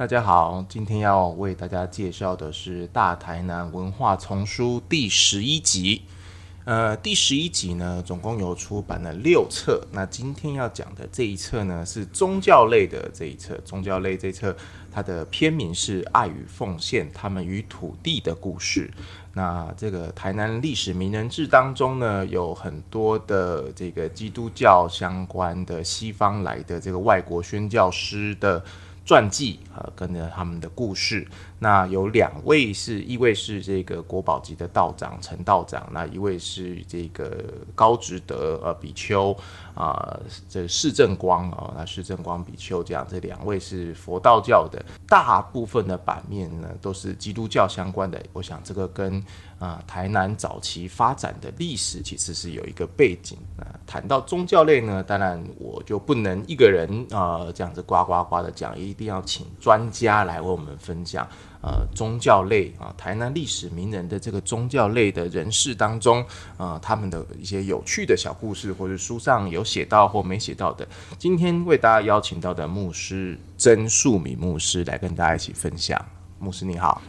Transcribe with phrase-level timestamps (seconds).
[0.00, 6.00] 大家好，今天要为大家介绍的是《大台南文化丛书》第十一集。
[6.64, 9.86] 呃，第十一集呢，总共有出版了六册。
[9.92, 13.60] 那今天要讲的这一册呢，是宗教类的这一册。
[13.62, 14.56] 宗教类这一册，
[14.90, 18.90] 它的片名是《爱与奉献：他们与土地的故事》。
[19.34, 28.64] 那这个台南历史名人志当中呢，有很多的这个基督教相关的西方来的这个外国宣教师的
[29.10, 31.26] 传记啊，跟着他们的故事。
[31.60, 38.58] 那有两位是，一位是这个国宝级的道长陈道长，那一位是这个高职德。
[38.64, 39.36] 呃比丘
[39.74, 40.18] 啊，
[40.48, 48.20] 这释正光啊，那释正光比丘这样，这两位是佛道教的，大部分的版面呢都是基督教相关的。
[48.32, 49.22] 我想这个跟
[49.58, 53.68] 啊台南早期发展的历史其实是有一个背景啊。
[53.86, 61.28] 谈到宗教类呢，当然我就不能一个人啊这样子呱呱呱的讲，一定要请专家来为我们分享。
[61.62, 66.24] 呃，宗教类啊，台南历史名人的这个宗教类的人士当中，
[66.56, 76.02] 呃，他们的一些有趣的小故事，或者书上有写到或没写到的，今天为大家邀请到的牧师曾树米牧师来跟大家一起分享。
[76.38, 77.02] 牧师你好，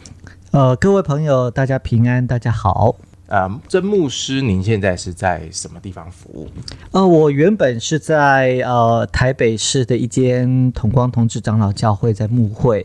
[0.50, 2.96] 呃，各位朋友，大家平安，大家好。
[3.32, 6.48] 呃，曾牧师，您现在是在什么地方服务？
[6.90, 12.84] 呃，我原本是在呃台北市的一间同光同志长老教会，在牧会。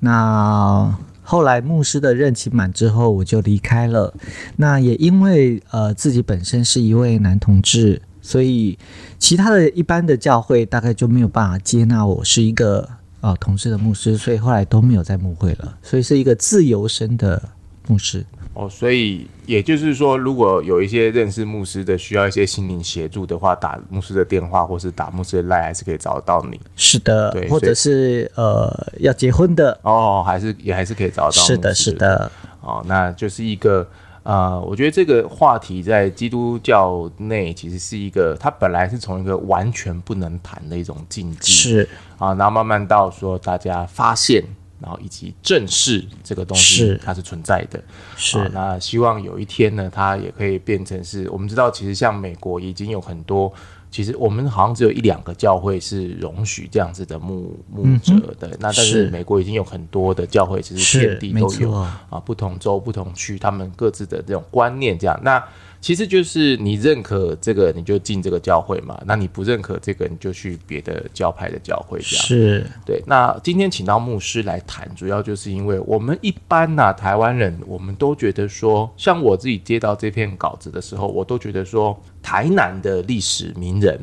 [0.00, 4.14] 那后来牧师的任期满之后，我就离开了。
[4.56, 8.78] 那也因为呃自己本身是一位男同志，所以
[9.18, 12.88] 其他的一般的教会大概就没有办法接纳我是一个
[13.20, 15.76] 呃同志的牧师，所以后来都没有在牧会了。
[15.82, 17.42] 所以是一个自由身的
[17.86, 18.24] 牧师。
[18.54, 26.60] 哦，所以也就是说，如果有一些认识牧师的需要一些心灵协助的话，打牧师的电话或是打牧师的赖，还是可以找到你。
[26.76, 31.42] 是的，对，或者是呃要结婚的哦，还是也还是可以找得到。
[31.42, 32.30] 是的，是的。
[32.60, 33.88] 哦，那就是一个
[34.22, 41.88] 呃，我觉得这个话题在基督教内其实是一个，它本来是从一个完全不能谈的一种禁忌，是
[42.18, 44.44] 啊，然后慢慢到说大家发现。
[44.82, 47.82] 然后以及正视这个东西，它是存在的。
[48.16, 53.52] 是那希望有一天呢，它也可以变成是我们知道，其实像美国已经有很多，
[53.90, 58.48] 其实我们好像只有一两个教会是容许这样子的牧牧者的。
[58.58, 65.18] 那但是美国已经有很多的教会，其实遍地都有啊，不同州、不同区，他们各自的这种观念这样。
[65.22, 65.42] 那
[65.82, 68.98] 其实就是你认可这个，你就进这个教会嘛。
[69.04, 72.24] 那你不认可这个，你就去别的教派的教会这样。
[72.24, 73.02] 是对。
[73.04, 83.98] 那今天请到牧师来谈，主要就是因为我们一般呐，台湾人，我们都觉得说，像我自己接到这篇稿子的时候，我都觉得说，台南的历史名人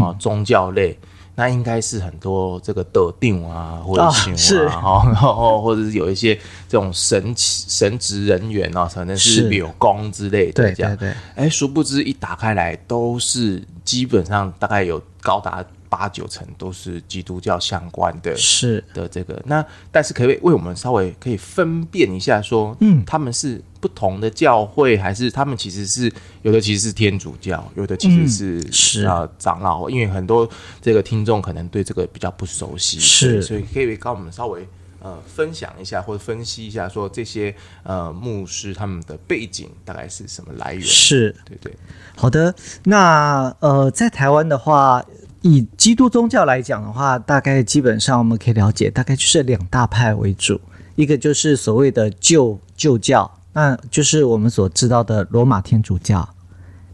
[0.00, 0.98] 啊，宗教类。
[1.34, 6.34] 那应该是很多这个德定啊，或者是啊， 然后或者是有一些
[6.68, 10.96] 这种神神职人员啊，可能是柳工之类的这样。
[10.96, 11.14] 对对。
[11.36, 15.64] 哎，殊不知一打开来，都是基本上大概有高达。
[15.90, 18.82] 八九成都是基督教相关的，是。
[18.94, 19.42] 的，这个。
[19.44, 26.10] 那但是可以为我们稍微可以分辨一下，说，嗯，他们是不同的教会，还是他们其实是
[26.42, 29.04] 有的其实是天主教，有的其实是是。
[29.04, 30.48] 啊长老，因为很多
[30.80, 34.64] 这个听众可能对这个比较不熟悉，是，所以可以跟我们稍微
[35.00, 37.52] 呃分享一下或者分析一下，说这些
[37.82, 40.82] 呃牧师他们的背景大概是什么来源？
[40.82, 41.34] 是。
[41.44, 41.76] 对对，
[42.14, 45.04] 好的，那呃在台湾的话。
[45.42, 50.60] 以基督宗教来讲的话，大概基本上我们可以了解，大概就是两大派为主，
[50.96, 56.28] 一个就是所谓的旧旧教，那就是我们所知道的罗马天主教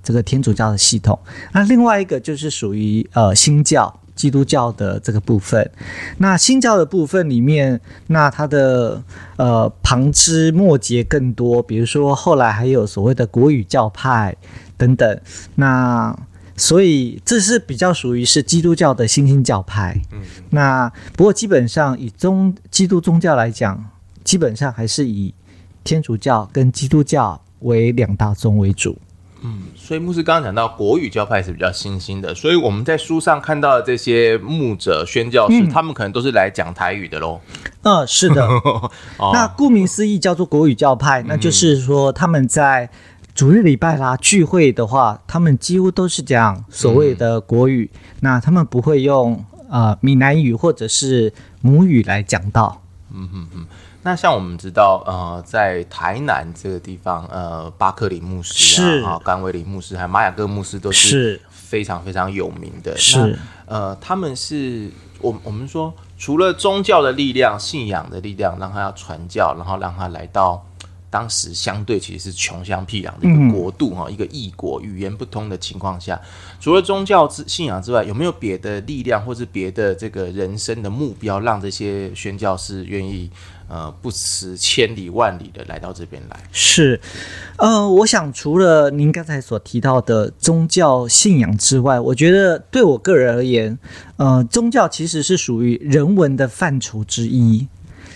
[0.03, 1.19] 这个天主教的系统，
[1.53, 5.69] 那另外一个就是属于呃新教基督教的这个部分。
[6.19, 9.03] 那新教的部分里面，那它的
[9.37, 14.37] 呃旁枝末节更多，比如说后来还有所谓的国语教派
[14.77, 15.21] 等等，
[15.57, 16.17] 那。
[16.57, 20.01] 所以这是比较属于是基督教的新兴教派。
[20.11, 23.85] 嗯，那不过基本上以宗基督宗教来讲，
[24.25, 25.35] 基本上还是以
[25.85, 28.97] 天主教跟基督教为两大宗为主。
[29.43, 37.39] 嗯，所以牧师刚刚讲到国语教派是比较新兴的，所以我们在书上看到的这些牧者宣教士，他们可能都是来讲台语的喽。
[37.83, 38.49] 嗯，是的。
[39.35, 42.89] 那顾名思义叫做国语教派，那就是说他们在。
[43.37, 47.91] 主日礼拜啦，聚会的话，他们几乎都是讲所谓的国语，
[48.21, 51.31] 那他们不会用呃闽南语或者是
[51.61, 52.81] 母语来讲到。
[53.13, 53.67] 嗯哼哼，
[54.05, 62.97] 那像我们知道，呃，在台南这个地方，呃，巴克里牧师啊，甘威里牧师，还有玛雅各牧师，都是非常非常有名的。
[62.97, 63.39] 是。
[63.67, 64.91] 呃，他们是
[65.21, 70.65] 我我们说，除了宗教的力量、信仰的力量，让他要传教，然后让他来到
[71.09, 76.21] 当时相对其实是穷乡僻壤的一个国度哈、一个异国，语言不通的情况下，
[76.61, 83.31] 除了宗教之信仰之外，有没有别的力量或是别的这个人生的目标，让这些宣教士愿意
[83.69, 86.39] 呃不辞千里万里的来到这边来？
[86.53, 87.01] 是，
[87.59, 93.79] 呃，我想除了您刚才所提到的宗教信仰之外，我觉得对我个人而言，
[94.17, 97.67] 呃，宗教其实是属于人文的范畴之一，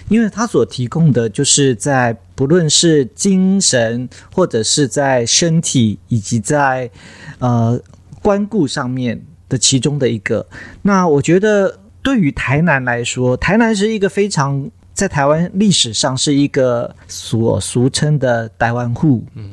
[0.08, 6.90] 因为它所提供的就是在不论是精神或者是在身体以及在
[7.38, 7.78] 呃
[8.22, 10.46] 关顾上面的其中的一个。
[10.80, 19.50] 那我觉得对于台南来说，台南是一个非常在台湾历史上是一个所俗称的台湾户，嗯，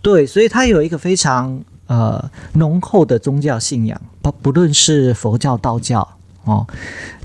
[0.00, 6.08] 对，所以它有一个非常呃浓厚的宗教信仰，不不论是佛教、道教
[6.48, 6.66] 哦，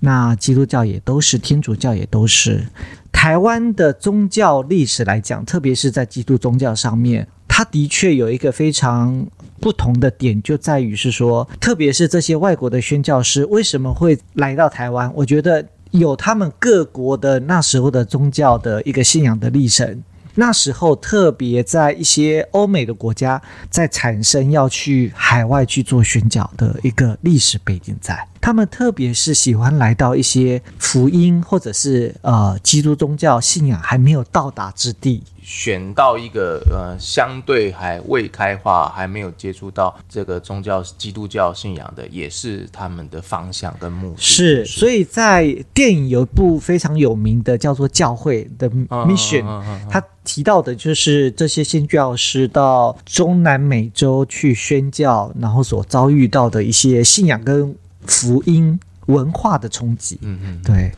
[0.02, 2.68] 那基督教也都是，天主教也都是。
[3.12, 9.26] 台湾的宗教历史来讲，特别是在基督宗教上面，它的确有一个非常
[9.62, 15.10] 不同的点，就在于是说，特别是这些外国的宣教师为什么会来到台湾？
[15.16, 20.04] 我觉得有他们各国的那时候的宗教的一个信仰的历程。
[20.36, 44.18] 那时候特别在一些欧美的国家，在产生要去海外去做宣教的一个历史背景在，他们特别是喜欢来到一些福音或者是呃基督宗教信仰还没有到达之地，选到一个呃相对还未开化、还没有接触到这个宗教基督教信仰的，也是他们的方向跟目的。
[44.18, 57.76] 是，所以在电影有一部非常有名的叫做《教会》的嗯 Mission，、嗯嗯嗯嗯他提到的就是这些宣教师到中南美洲去宣教，然后所遭遇到的一些信仰跟
[58.08, 60.18] 福音文化的冲击。
[60.22, 60.92] 嗯嗯，对，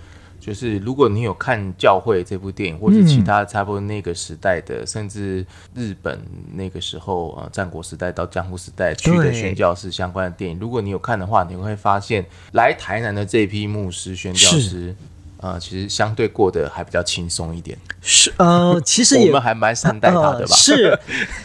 [0.45, 5.44] 就是如果你有看《教会》这部电影，或者其他差不多那个时代的，甚至
[5.74, 6.21] 日本
[6.53, 14.95] 那个时候呃战国时代到江户时代去的宣教士相关的电影，如果你有看的话，你会发现来台南的这批牧师宣教师。
[15.38, 20.48] 呃，其实相对过得还比较轻松一点，是呃，其实我们还蛮善待他的吧？
[20.48, 21.00] 呃 是，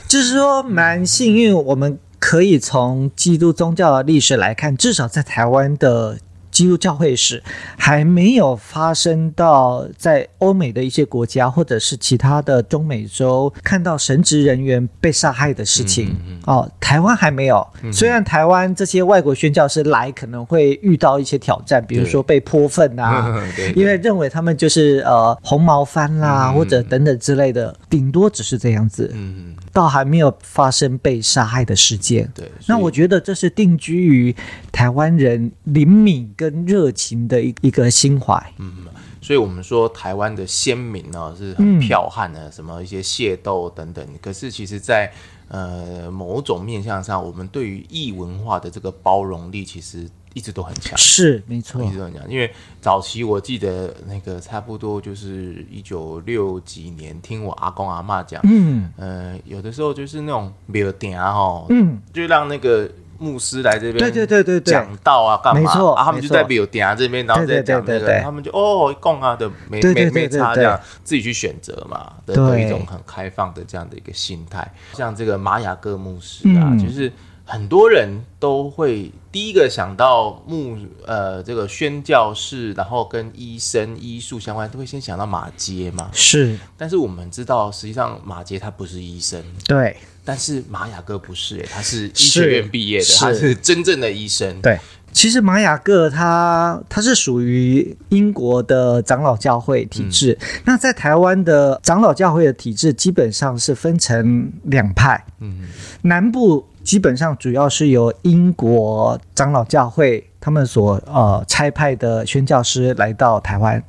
[0.09, 6.19] 就是说蛮幸运，我们可以从基督宗教的历史来看，至少在台湾的。
[6.61, 7.43] 基督教会史
[7.79, 16.15] 还没有发生到在欧美的一些国家，或者是其他的中美洲看到神职人员被杀害的事情、
[16.45, 16.71] 哦。
[16.79, 23.43] 台湾还没有，虽然台湾这些外国宣教师来可能会遇到一些挑战，比如说被泼粪啊，
[23.75, 32.31] 因为认为他们就是呃红毛番啦，嗯或者等等之类的，顶多只是这样子，嗯，倒还没有发生被杀害的事件。
[32.35, 32.51] 对。
[32.67, 34.35] 那我觉得这是定居于
[34.71, 38.53] 台湾人灵敏跟热情的一一个心怀。
[38.59, 38.87] 嗯
[39.23, 44.05] 所以我们说台湾的先民呢是很剽悍的，什么一些械斗等等。
[44.21, 45.13] 可是其实在，
[45.49, 50.97] 呃某种面向上，我们对于异文化的这个包容力，其实一直都很强。
[50.99, 51.83] 是，没错。
[51.83, 58.91] 一直，都很强，因为早期我记得那个差不多就是一九六几年，听我阿公阿妈讲，嗯。
[58.97, 62.89] 呃，有的时候就是那种庙点啊，哦，嗯，就让那个
[63.19, 64.73] 牧师来这边，对对对对对。
[64.73, 65.61] 讲道啊，干嘛？
[65.61, 74.67] 没错啊，他们就在庙点这边，然后再讲那个，他们就哦，供啊的没没没差这样，自己去选择嘛的一种很开放的这样的一个心态。
[74.95, 76.79] 像这个玛雅各牧师啊，嗯。
[76.79, 77.13] 就是
[77.51, 86.09] 很多人都会第一个想到牧呃这个宣教士，然后跟医生医术相关，都会先想到马杰嘛。
[86.13, 89.97] 是，但是我们知道，实际上马杰他不是医生，对。
[90.23, 93.19] 但是玛雅各不是、欸，他是医是学院毕业的，是。
[93.19, 94.61] 他是真正的医生。
[94.61, 94.79] 对。
[95.13, 105.67] 其实玛雅各他他是属于英国的长老教会体制，那在台湾的长老教会的体制基本上是分成两派，嗯，
[106.03, 113.81] 南部基本上主要是由英国长老教会他们所呃差派的宣教师来到台湾，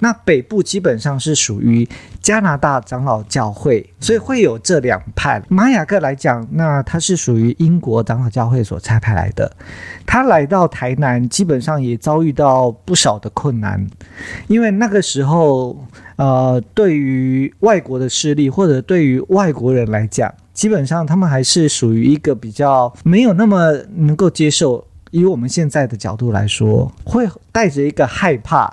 [0.00, 1.88] 那北部基本上是属于
[2.20, 5.40] 加拿大长老教会，所以会有这两派。
[5.48, 9.52] 玛雅各来讲，那他是属于英国长老教会所差派来的，
[10.04, 13.86] 他来到台南，基本上也遭遇到不少的困难，
[14.48, 15.86] 因为那个时候，
[16.16, 24.84] 呃，对于外国的势力或者对于外国人来讲，基本上他们还是属于一个比较没有那么能够接受。
[25.12, 28.64] 以我们现在的角度来说，会带着一个害怕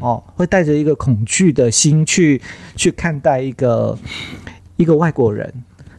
[0.00, 2.40] 哦，会带着一个恐惧的心去
[2.74, 3.98] 去看待一个
[4.76, 5.52] 一个外国人。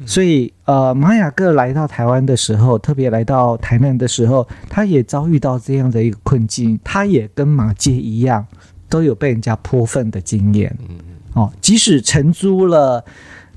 [0.08, 8.44] 所以呃，玛雅各来到台湾的时候，特别来到台南的时候，他也遭遇到这样的一个困境，他也跟马街一样，
[8.90, 10.76] 都有被人家泼粪的经验。
[10.90, 10.96] 嗯
[11.34, 13.06] 哦，即使承租了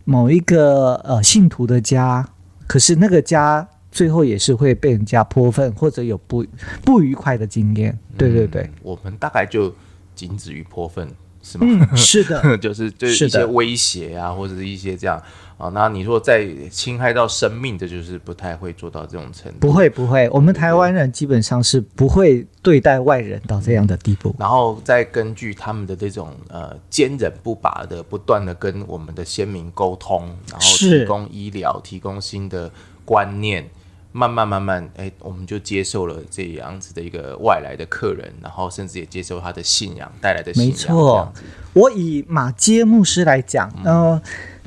[0.04, 2.28] 某一个呃信徒的家，
[2.66, 6.45] 可是那个家最后也是会被人家泼粪，或者有不
[6.85, 7.99] 不愉快的经验。
[8.16, 9.75] 对对对，我们大概就
[10.14, 11.09] 仅止于泼粪，
[11.43, 11.89] 是吗？
[11.91, 15.21] 嗯，是的， 就是就是是的一些威胁啊，或者是一些这样
[15.57, 15.69] 啊。
[15.75, 19.59] 那你说在侵害到生命的，就是不太会做到这种程度。
[19.61, 24.35] 不会不会，我们台湾人基本上是不会对待外人到这样的地步。
[24.39, 32.71] 然后再根据他们的这种呃坚韧不拔的，不断的跟我们的先民沟通，然后提供医疗，提供新的
[33.05, 33.69] 观念，
[34.12, 40.71] 慢慢慢慢，哎，我们就接受了这样子的一个外来的客人，然后甚至也接受他的信仰带来的信仰。
[40.71, 41.33] 没错，
[41.75, 44.21] 我以马街牧师来讲，呃，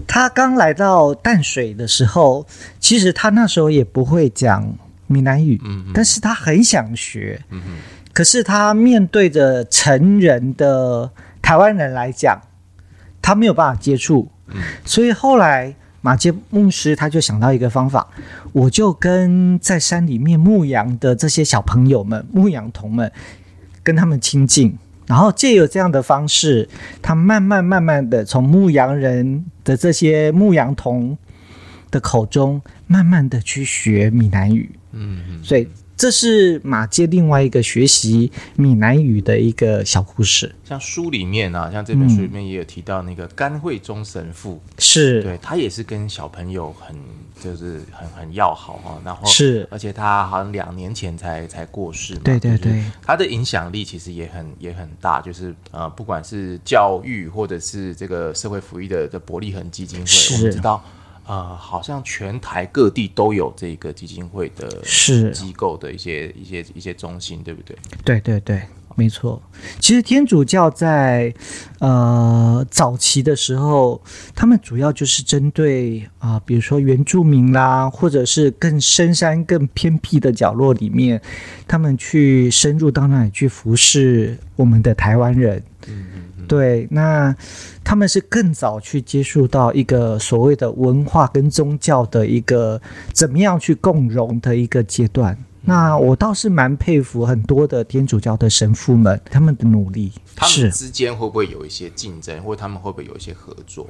[0.07, 2.45] 他刚来到淡水的时候，
[2.79, 4.73] 其实他那时候也不会讲
[5.07, 7.43] 闽南语，嗯但是他很想学。
[8.13, 12.39] 可是他面对着成人的台湾人来讲，
[13.21, 14.31] 他没有办法接触，
[14.85, 18.05] 所以后来马杰牧师他就想到一个方法，
[18.51, 23.09] 我就跟在山里面牧羊的这些小朋友们、牧羊童们，
[23.81, 26.67] 跟他们亲近，然后借由这样的方式，
[27.01, 31.17] 他慢慢慢慢的从牧羊人的这些牧羊童
[31.89, 34.69] 的口中，慢慢的去学闽南语。
[34.91, 35.65] 嗯嗯，所以
[36.03, 40.53] 这是马街另外一个学习闽南语的一个小故事。
[40.65, 46.93] 像书里面啊，像这本书里面也有提到那个甘惠忠神父，是，对他也是跟小朋友很
[47.41, 60.83] 就是很很要好哈，然后是而且他好像两年前才才过世嘛，就是对对对他的影响力其实也很也很大，就是呃，不管是教育或者是这个社会福利的的伯利恒基金会，我们知道。
[61.25, 67.77] 呃，好像全台各地都有这个基金会的是机构的一些一些一些中心，对不对？
[68.03, 68.61] 对对对，
[68.95, 69.41] 没错。
[69.79, 71.33] 其实天主教在
[71.79, 74.01] 呃早期的时候，
[74.35, 81.21] 他们主要就是针对啊、比如说原住民啦，或者是更深山、更偏僻的角落里面，
[81.65, 85.63] 他们去深入到那里去服侍我们的台湾人。
[86.47, 87.35] 对，那
[87.83, 92.81] 他们是更早去接触到一个所谓的文化跟宗教的一个
[93.13, 95.37] 怎么样去共融的一个阶段。
[95.65, 103.87] 那我倒是蛮佩服很多的天主教的神父们他们的努力，他们之间会不会有一些竞争，或他们会不会有一些合作？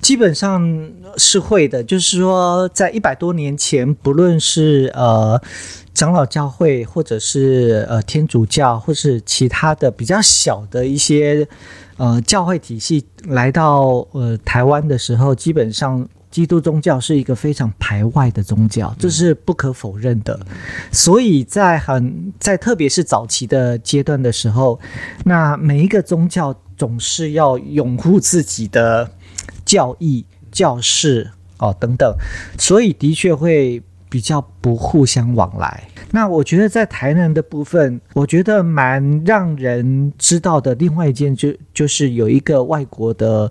[0.00, 1.82] 基本上是会的。
[1.82, 5.40] 就是说，在一百多年前，不论是呃
[5.94, 11.46] 长老教会，或者是呃天主教，或是其他的比较小的一些
[11.96, 16.08] 呃教会体系来到呃台湾的时候，基本上。
[16.30, 20.38] 基督宗教是一个非常排外的宗教，这是不可否认的。
[20.92, 24.78] 所以在很在特别是早期的阶段的时候，
[25.24, 29.10] 那每一个宗教总是要拥护自己的
[29.68, 32.16] 教义、教士哦等等，
[32.58, 35.86] 所以的确会比较不互相往来。
[36.10, 40.74] 那我觉得在台南的部分，我觉得蛮让人知道的。
[40.76, 43.50] 另外一件就就是有一个外国的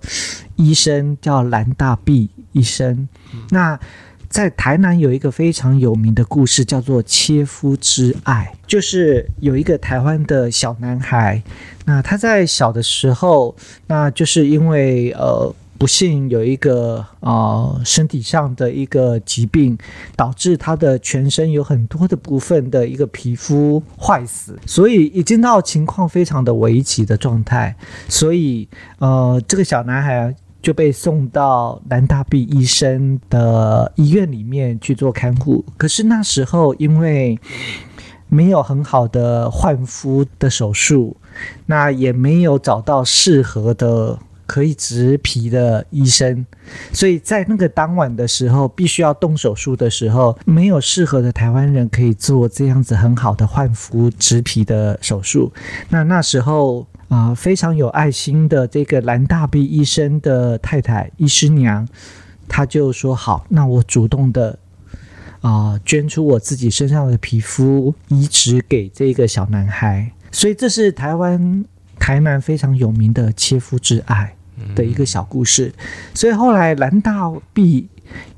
[0.56, 3.08] 医生叫兰大毕医生，
[3.50, 3.78] 那。
[4.28, 11.42] 在台南有一个非常有名的故事，叫做切肤之爱，就是有一个台湾的小男孩，
[11.86, 13.56] 那他在小的时候，
[13.86, 19.78] 那就是因为呃不幸有一个呃身体上的一个疾病，
[20.16, 27.76] 导致他的全身有很多的部分的一个皮肤坏死，所以已经到情况非常的危急的状态，
[28.08, 28.68] 所以
[28.98, 30.34] 呃这个小男孩。
[30.60, 35.64] 就被送到南大毕医生的医院里面去做看护。
[35.76, 37.38] 可是那时候因为
[38.28, 41.16] 没有很好的换肤的手术，
[41.66, 44.18] 那也没有找到适合的
[44.48, 46.44] 可以植皮的医生，
[46.92, 55.52] 所以在那个当晚的时候，必须要动手术的时候，没有适合的台湾人可以做这样子很好的换肤植皮的手术。
[55.90, 56.84] 那那时候。
[57.08, 61.88] 啊、非常有爱心的这个蓝大臂医生的太太医师娘，
[62.46, 64.58] 她就说好，那我主动的
[65.40, 71.64] 啊、捐出我自己身上的皮肤移植给这个小男孩，所以这是台湾
[71.98, 74.36] 台南非常有名的切肤之爱
[74.78, 75.74] 的一个小故事。
[76.14, 77.88] 所以后来蓝大毕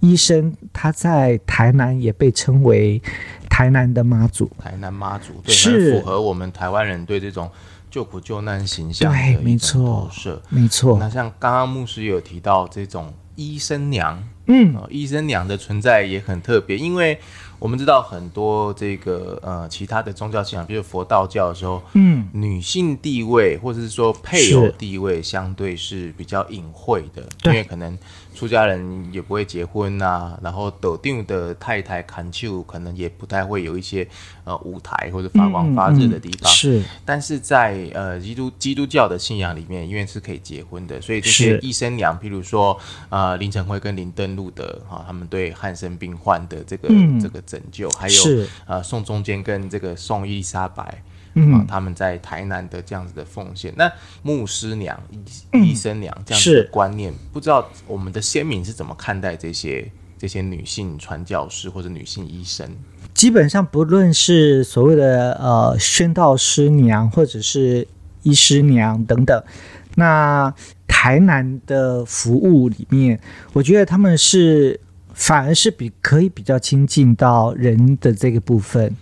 [0.01, 3.01] 医生他在台南也被称为
[3.49, 4.51] 台南的妈祖。
[4.59, 7.51] 台南妈祖对，是很符合我们台湾人对这种
[7.91, 10.41] 救苦救难形象对没错是。
[10.49, 17.21] 没错那，像刚刚牧师有提到这种医生娘，嗯，哦，医生娘的存在也很特别，因为
[17.61, 27.97] 我们知道很多这个呃其他的宗教信仰，比如佛道教的时候，嗯，女性地位或者是说配偶地位相对是比较隐晦的，因对为可能
[28.35, 34.07] 出家人也不会结婚呐、然后斗定的太太砍秋可能也不太会有一些
[34.45, 36.83] 呃舞台或者发光发热的地方，嗯是。
[37.05, 41.59] 但是在呃基督基督教的信仰里面，因为是可以结婚的，所以这些是。
[41.61, 47.21] 医生娘，譬如说呃林晨辉跟林登路的哈、他们对汉生病患的这个、嗯。
[47.21, 48.23] 这个拯救，还有
[48.67, 51.03] 呃宋中坚跟这个宋伊丽莎白。
[51.35, 53.91] 嗯啊，他们在台南的这样子的奉献，那
[54.23, 55.01] 牧师娘、
[55.53, 62.69] 医医生娘这样子的观念，不知道我们的先民是怎么看待这些这些女性传教士或者女性医生？
[63.15, 67.87] 基本上不论是所谓的呃宣道师娘，或者是
[68.23, 69.43] 医师娘等等，
[69.97, 70.53] 那
[70.87, 73.21] 台南的服务里面，
[73.53, 74.81] 我觉得他们是
[75.15, 78.95] 反而是比可以比较亲近到人的这个部分。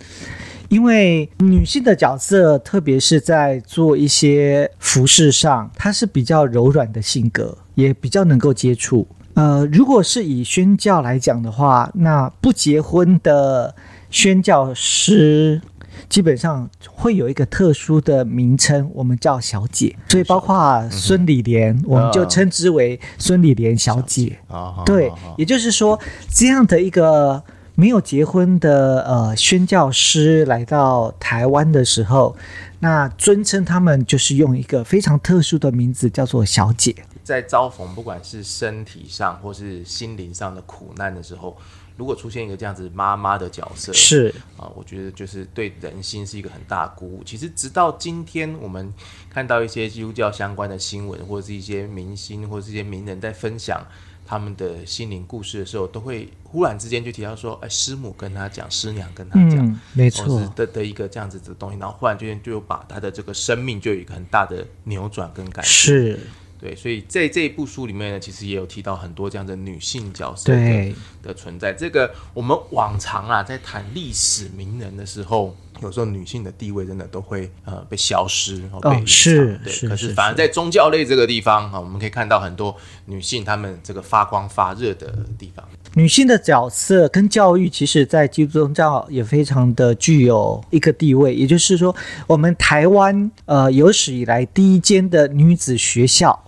[0.69, 9.07] 因为女性的角色，特别是在做一些服饰上，她是比较柔软的性格，也比较能够接触。
[9.35, 13.75] 呃，如果是以宣教来讲的话，那不结婚的
[14.11, 15.63] 宣教师
[16.09, 19.97] 基本上会有一个特殊的名称，我们叫小姐。
[20.09, 24.39] 所以包括孙李莲，我们就称之为孙李莲小姐。
[24.49, 25.99] 啊，对也就是说，
[26.29, 27.43] 这样的一个
[27.78, 32.37] 没有结婚的呃宣教师来到台湾的时候，
[32.80, 36.92] 那尊称他们就是用一个非常特殊的名字，叫做小姐。
[37.23, 41.56] 在遭逢不管是身体上或是心灵上的苦难的时候，
[41.97, 47.23] 如果出现一个这样子妈妈的角色，是啊，我觉得就是对人心是一个很大的鼓舞。
[47.25, 48.92] 其实直到今天，我们
[49.30, 53.80] 看到一些基督教相关的新闻，或者是一些明星或者是一些名人在分享
[54.28, 59.56] 他们的心灵故事的时候，都会忽然之间就提到说，哎，师母跟他讲，师娘跟他讲。
[59.66, 65.64] 嗯，没错，的的一个这样子的东西，然后忽然之间就把他的这个生命就有一个很大的扭转跟改变。
[65.64, 66.20] 是
[66.61, 71.73] 对，所以在这一部书里面呢，其实也有提到很多这样的女性角色的对，的存在。
[71.73, 79.02] 这个我们往常啊，在谈历史名人的时候，有时候女性的地位真的都会呃被消失哦。
[79.06, 85.65] 是是可是反而在宗教类这个地方啊，我们可以看到很多女性她们这个发光发热的地方。
[85.95, 91.35] 女性的角色跟教育，其实在基督宗教也非常的具有一个地位。
[91.35, 91.95] 也就是说，
[92.26, 96.39] 我们台湾呃有史以来第一间的女子学校，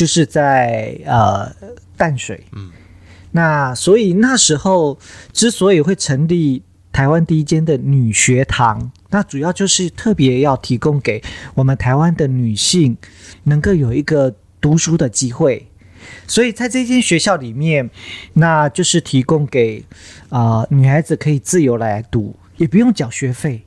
[0.00, 1.54] 就是在呃
[1.94, 2.42] 淡水。
[2.52, 2.70] 嗯，
[3.32, 4.98] 那所以那时候
[5.30, 12.96] 之所以会成立台湾第一间的女学堂，那主要就是特别要提供给我们台湾的女性
[13.44, 15.66] 能够有一个读书的机会。
[16.26, 17.90] 所以在这间学校里面，
[18.32, 19.84] 那就是提供给
[20.30, 23.66] 啊、呃女孩子可以自由来读，也不用缴学费。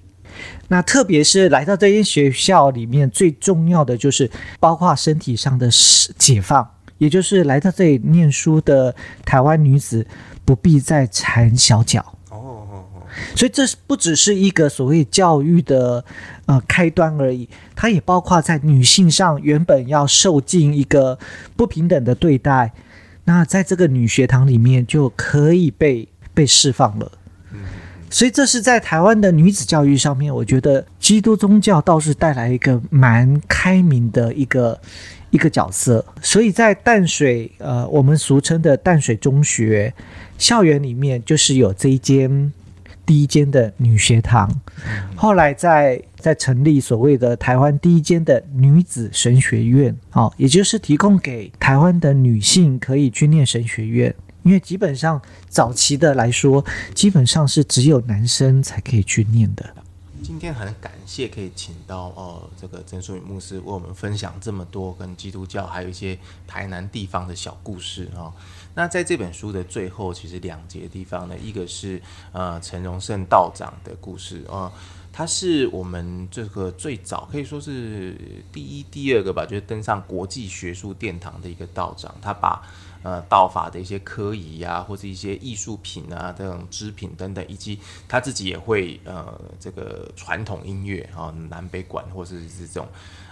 [0.73, 4.27] 那特别是来到这些学校里面，最重要的就是
[4.59, 5.69] 包括身体上的
[6.17, 10.03] 解放，也就是来到这里念书的台湾女子
[10.43, 12.03] 不必再缠小脚。
[12.31, 13.05] 哦哦哦，
[13.35, 16.03] 所以这是不只是一个所谓教育的
[16.47, 21.19] 呃开端而已，它也包括在女性上原本要受尽一个
[21.55, 22.73] 不平等的对待，
[23.25, 27.11] 那在这个女学堂里面就可以被被释放了。
[28.13, 34.79] 所以这是在台湾的女子教育上面，我觉得基督宗教倒是带来一个蛮开明的一个
[35.31, 36.05] 一个角色。
[36.21, 39.91] 所以在淡水，呃，我们俗称的淡水中学
[40.37, 42.53] 校园里面，就是有这一间
[43.03, 44.61] 第一间的女学堂，
[45.15, 54.13] 后来在在成立所谓的台湾第一间的女子神学院，哦，也就是提供给台湾的女性可以去念神学院。
[54.43, 59.73] 因为基本上早期的来说，基本上是只有男生才可以去念的。
[60.21, 68.33] 今天很感谢可以请到哦这个曾淑敏牧师为我们分享这么多跟基督教还有一些台南地方的小故事哦。
[68.73, 72.01] 那在这本书的最后，其实两节地方呢，一个是
[72.31, 74.71] 呃陈荣胜道长的故事哦。
[75.11, 78.17] 他是我们这个最早可以说是
[78.51, 82.15] 第一、第二个吧，就是登上国际学术殿堂的一个道长。
[82.21, 82.65] 他把
[83.03, 92.87] 呃道法的一些科仪啊，或者一些艺术品啊这种织品等等，以及他自己也会呃这个传统音乐啊、南北管或者是这种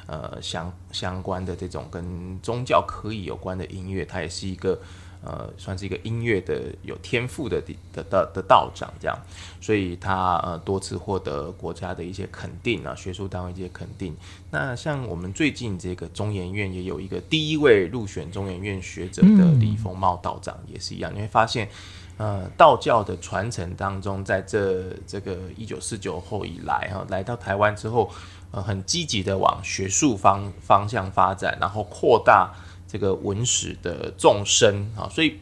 [0.08, 4.80] 呃相相关的这种跟宗教科仪有关的音乐，它也是一个
[5.24, 7.62] 呃，算是一个音乐的有天赋的
[7.94, 9.16] 的的的道长这样，
[9.62, 14.16] 所以他呃多次获得国家的一些肯定啊，学术单位一些肯定。
[14.50, 21.70] 那像我们最近这个中研院也有一个第一位入选中研院学者的李丰茂道长也是一样，你会发现，
[22.18, 28.10] 呃，道教的传承当中，在这这个一九四九后以来哈，来到台湾之后，
[28.50, 32.52] 呃，很积极的往学术方方向发展，然后扩大。
[32.92, 35.40] 这个文史的众生啊，所以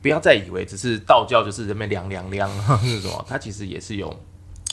[0.00, 2.50] 不要再以为只是道教就是人们凉凉凉
[2.82, 4.18] 那种，它其实也是有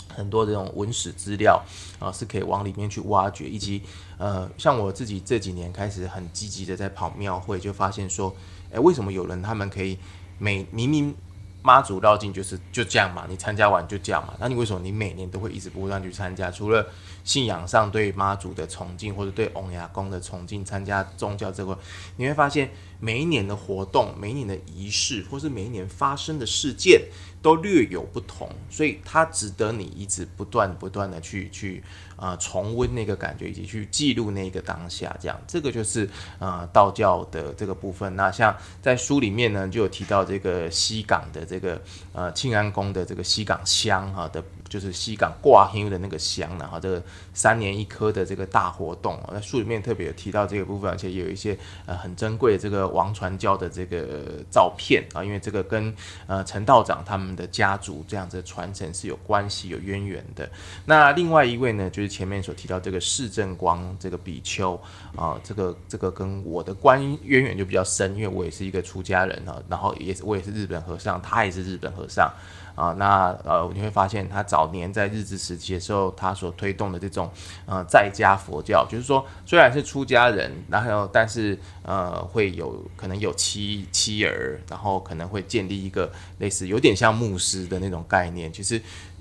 [0.07, 1.61] 很多这种文史资料
[1.99, 3.49] 啊，是可以往里面去挖掘。
[3.49, 3.81] 以及
[4.17, 8.33] 呃，像我自己这几年开始很积极的在跑庙会，就发现说，
[8.71, 9.97] 哎，为什么有人他们可以
[10.39, 11.13] 每明明
[11.61, 16.49] 妈祖绕境就是就这样嘛，你参加完就这样嘛，那你为什么你每年都会一直不断去参加？
[16.49, 16.85] 除了
[17.23, 21.77] 信仰上对妈祖的崇敬，或者对翁牙公的崇敬，参加宗教这个，
[22.15, 27.01] 你会发现每一年的活动、每一年的仪式，或是每一年发生的事件，
[27.41, 31.83] 都略有不同，所以它值得你一直不断不断的去去
[32.15, 35.15] 啊重温那个感觉，以及去记录那个当下。
[35.19, 38.15] 这样，这个就是啊道教的这个部分。
[38.15, 41.81] 那像在书里面呢，就有提到这个西港的这个
[42.13, 44.43] 呃庆安宫的这个西港香哈的。
[44.67, 47.01] 就是西港挂香的那个香，然后这个
[47.33, 55.93] 三年一科的这个大活动，那书里面特别有提到这个部分，而且也有一些呃很珍贵的这个王传教的这个照片啊，因为这个跟
[56.27, 60.49] 呃陈道长他们的家族这样子传承是有关系有渊源的。
[60.85, 64.79] 那另外一位呢，就是前面所提到这个释正光这个比丘
[65.15, 72.31] 啊，这个这个跟我的关渊源就比较深，因为我也是一个出家人啊，然后也是我也是日本和尚，他也是日本和尚。
[72.77, 77.27] 啊，那呃，你会发现他早年在日治时期的时候，他所推动的这种
[77.65, 88.79] 呃在家佛教，就是说虽然是出家人，然后但是呃会有可能有妻妻儿，然后可能会建立一个类似有点像牧师的那种概念，其实。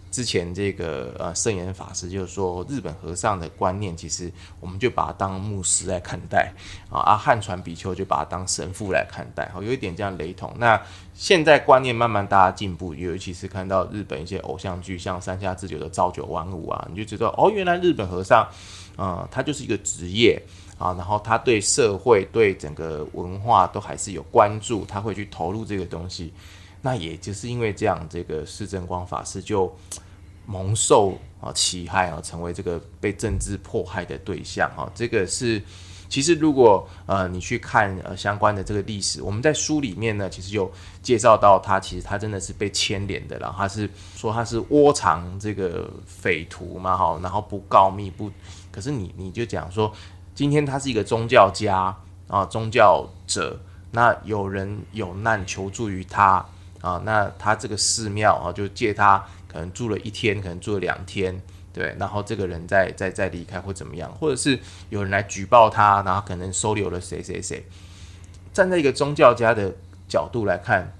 [0.09, 6.51] 之前这个呃圣严法师就是说，日本和尚的观念其实我们就把他当牧师来看待
[6.89, 10.51] 啊，而汉传比丘就把他当神父来看待，好有一点这样雷同。
[10.57, 10.81] 那
[11.17, 18.47] 现在观念慢慢大家进步，尤其是看到日本一些偶像剧，像三下智久的朝九晚五啊，你就知道哦，原来日本和尚
[18.97, 20.41] 啊，他就是一个职业
[20.79, 26.33] 啊，然后他对社会对整个文化都还是有关注，他会去投入这个东西。
[26.83, 29.75] 那也就是因为这样，这个释正光法师就。
[30.49, 35.61] 蒙受啊其害啊，成为这个被政治迫害的对象啊，这个是
[36.09, 40.71] 其实如果呃你去看呃相关的这个历史，我们在书里面呢，其实有
[41.03, 48.31] 介绍到他，其实他真的是被牵连的，然后他是说他是窝藏这个匪徒嘛哈，然后不告密不，
[48.71, 49.93] 可是你你就讲说，
[50.35, 51.97] 今天他是一个宗教家
[52.29, 53.59] 啊，宗教者，
[53.91, 56.45] 那有人有难求助于他
[56.81, 59.25] 啊，那他这个寺庙啊就借他。
[59.49, 61.41] 可能住了一天，可能住了两天，
[61.77, 64.59] 对，然后这个人再再再离开或怎么样，或者是
[64.89, 67.63] 有人来举报他，然后可能收留了谁谁谁。
[68.55, 69.71] 站在一个宗教家的
[70.09, 70.91] 角度来看，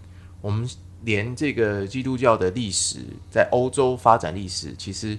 [0.43, 0.69] 我们
[1.03, 2.99] 连这个基督教的历史
[3.31, 5.19] 在欧洲发展历史，其实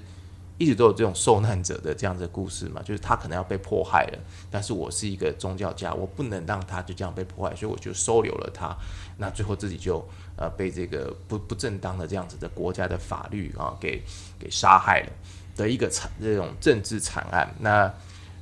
[0.60, 4.20] 一直都有这种受难者的这样的故事嘛，就是他可能要被迫害了，
[4.52, 8.78] 但是我是一个宗教家，我不能让他就这样被迫害，所以我就收留了他，
[9.18, 10.08] 那最后自己就。
[10.40, 14.04] 呃，被这个不不正当的这样子的国家的法律啊，给
[14.38, 15.12] 给杀害了
[15.58, 17.54] 的一个惨这种政治惨案。
[17.60, 17.92] 那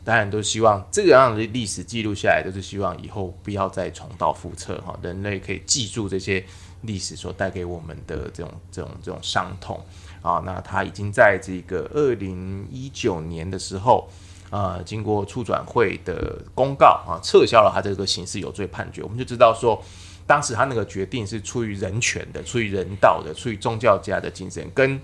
[0.04, 4.96] 当然都希望这个样的历史记录下来，都是希望以后不要再重蹈覆辙哈。
[5.02, 6.46] 人类可以记住这些
[6.82, 9.84] 历史所带给我们的这种这种这种伤痛
[10.22, 10.44] 啊。
[10.46, 14.08] 那他已经在这个二零一九年的时候，
[14.52, 19.02] 呃，经过处转会的公告啊，撤销了他这个刑事有罪判决。
[19.02, 19.82] 我们就知道说。
[20.28, 25.00] 当时他那个决定是出于人权的，出于人道的，出于宗教家的精神，跟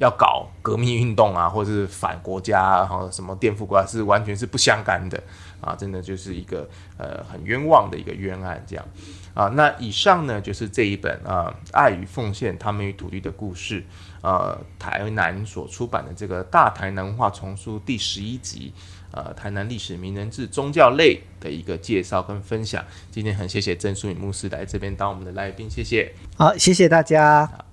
[0.00, 5.22] 要搞革命运动啊，或者是反国家，然后什么颠覆国家是完全是不相干的
[5.60, 5.76] 啊！
[5.76, 8.84] 真的就是一个呃很冤枉的一个冤案这样
[9.34, 9.48] 啊。
[9.48, 13.82] 那以上呢就是这一本啊《爱与奉献：他们与土地的故事》
[14.22, 18.72] 呃台南所出版的这个《大台南文化丛书》第十一集。
[19.12, 22.84] 呃，台南历史名人志宗教类的一个介绍跟分享。
[23.10, 26.14] 今天很谢谢郑淑敏牧师来这边当我们的来宾，谢谢。
[26.36, 27.66] 好，谢谢大家。